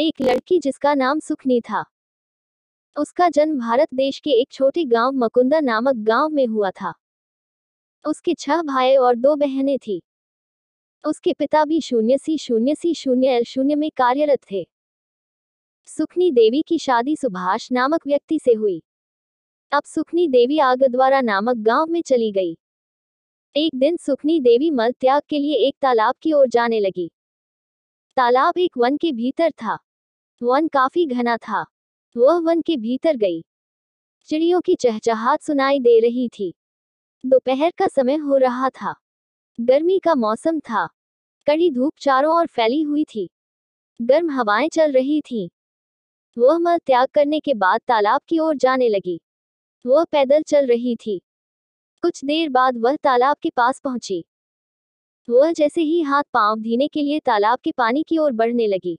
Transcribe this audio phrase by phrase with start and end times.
[0.00, 1.84] एक लड़की जिसका नाम सुखनी था।
[2.98, 6.94] उसका जन्म भारत देश के एक छोटे गाँव मकुंदा नामक गाँव में हुआ था।
[8.06, 10.02] उसके छह भाई और दो बहनें थी।
[11.06, 14.66] उसके पिता भी शून्य सी शून्य सी शून्य एल शून्य में कार्यरत थे।
[15.86, 18.82] सुखनी देवी की शादी सुभाष नामक व्यक्ति से हुई।
[19.72, 22.56] अब सुखनी देवी आगद्वारा नामक गाँव में चली गई।
[23.56, 27.10] एक दिन सुखनी देवी मल त्याग के लिए एक तालाब की ओर जाने लगी।
[28.16, 29.78] तालाब एक वन के भीतर था।
[30.42, 31.66] वन काफ़ी घना था।
[32.16, 33.44] वह वन के भीतर गई।
[34.24, 36.54] चिड़ियों की चहचहाट सुनाई दे रही थी।
[37.26, 38.94] दोपहर का समय हो रहा था।
[39.60, 40.86] गर्मी का मौसम था।
[41.46, 43.30] कड़ी धूप चारों ओर फैली हुई थी।
[44.02, 45.48] गर्म हवाएँ चल रही थीं।
[46.38, 49.20] वह मल त्याग करने के बाद तालाब की ओर जाने लगी।
[49.86, 51.20] वह पैदल चल रही थी।
[52.02, 54.24] कुछ देर बाद वह तालाब के पास पहुँची।
[55.28, 58.98] वह जैसे ही हाथ पाँव धीने के लिए तालाब के पानी की ओर बढ़ने लगी।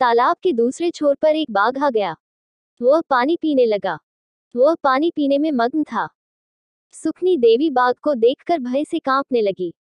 [0.00, 2.16] तालाब के दूसरे छोर पर एक बाघ आ गया।
[2.82, 3.98] वह पानी पीने लगा।
[4.56, 6.08] वह पानी पीने में मग्न था।
[6.92, 9.74] सुखनी देवी बाघ को देखकर भय से कांपने लगी।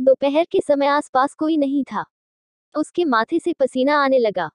[0.00, 2.04] दोपहर के समय आसपास कोई नहीं था।
[2.76, 4.50] उसके माथे से पसीना आने लगा।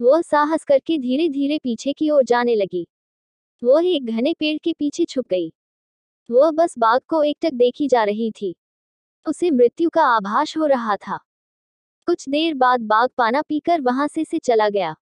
[0.00, 2.86] वह साहस करके धीरे धीरे पीछे की ओर जाने लगी।
[3.64, 5.52] वह एक घने पेड़ के पीछे छुप गई।
[6.30, 8.56] वह बस बाघ को एकटक देखी जा रही थी।
[9.26, 11.18] उसे मृत्यु का आभास हो रहा था।
[12.08, 14.94] कुछ देर बाद बाघ पाना पीकर वहाँ से से चला गया।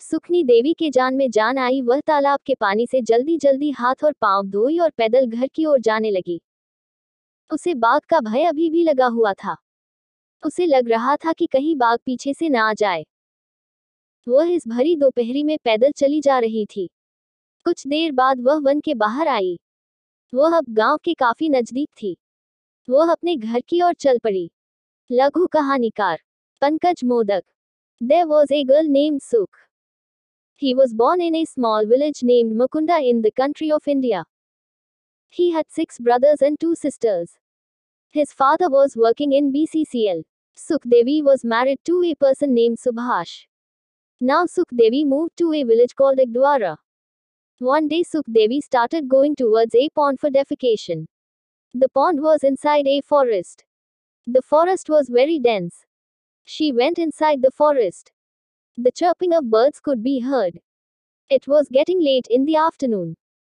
[0.00, 3.94] सुखनी देवी के जान में जान आई, वह तालाब के पानी से जल्दी जल्दी हाथ
[4.04, 6.40] और पाँव धोई और पैदल घर की ओर जाने लगी।
[7.50, 9.56] उसे बाघ का भय अभी भी लगा हुआ था।
[10.46, 13.04] उसे लग रहा था कि कहीं बाघ पीछे से ना आ जाए।
[14.28, 16.90] वह इस भरी दोपहरी में पैदल चली जा रही थी।
[17.64, 19.58] कुछ देर बाद वह वन के बाहर आई।
[20.34, 22.16] वह अब गाँव के काफ़ी नज़दीक थी।
[22.88, 24.50] वह अपने घर की ओर चल पड़ी।
[25.11, 26.21] लघु कहानीकार
[26.61, 27.43] Pankaj Modak
[28.01, 29.65] there was a girl named Sukh
[30.57, 34.23] He was born in a small village named Mukunda in the country of India.
[35.27, 37.37] He had six brothers and two sisters.
[38.09, 40.23] His father was working in BCCL.
[40.57, 43.47] Sukhdevi was married to a person named Subhash.
[44.21, 46.77] Now Sukhdevi moved to a village called Agdwara.
[47.59, 51.07] One day Sukhdevi started going towards a pond for defecation.
[51.73, 53.65] The pond was inside a forest.
[54.26, 55.84] The forest was very dense.
[56.44, 58.12] She went inside the forest.
[58.76, 60.60] The chirping of birds could be heard.
[61.28, 63.16] It was getting late in the afternoon.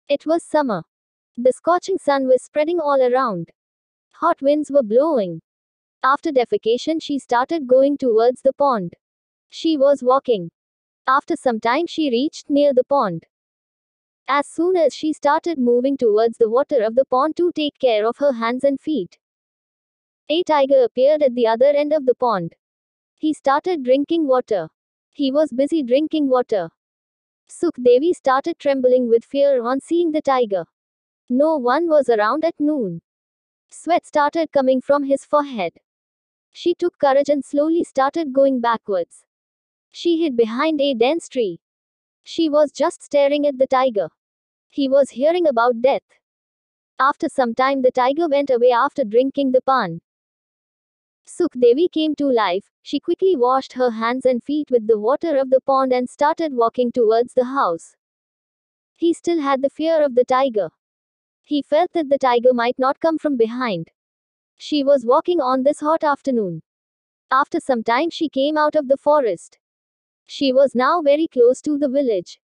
[0.08, 0.82] It was summer.
[1.36, 3.50] The scorching sun was spreading all around.
[4.14, 5.40] Hot winds were blowing.
[6.02, 8.94] After defecation, she started going towards the pond.
[9.48, 10.50] She was walking.
[11.06, 13.26] After some time, she reached near the pond.
[14.28, 18.06] As soon as she started moving towards the water of the pond to take care
[18.06, 19.18] of her hands and feet,
[20.32, 22.54] a tiger appeared at the other end of the pond.
[23.16, 24.68] He started drinking water.
[25.10, 26.70] He was busy drinking water.
[27.48, 30.66] Sukhdevi started trembling with fear on seeing the tiger.
[31.28, 33.02] No one was around at noon.
[33.70, 35.72] Sweat started coming from his forehead.
[36.52, 39.24] She took courage and slowly started going backwards.
[39.90, 41.58] She hid behind a dense tree.
[42.22, 44.10] She was just staring at the tiger.
[44.68, 46.06] He was hearing about death.
[47.00, 50.00] After some time, the tiger went away after drinking the pan.
[51.26, 52.70] Sukhdevi came to life.
[52.82, 56.52] She quickly washed her hands and feet with the water of the pond and started
[56.52, 57.94] walking towards the house.
[58.96, 60.70] He still had the fear of the tiger.
[61.42, 63.90] He felt that the tiger might not come from behind.
[64.56, 66.62] She was walking on this hot afternoon.
[67.30, 69.58] After some time, she came out of the forest.
[70.26, 72.40] She was now very close to the village.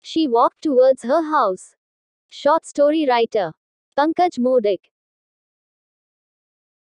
[0.00, 1.74] She walked towards her house.
[2.28, 3.52] Short story writer
[3.98, 4.90] Pankaj Modik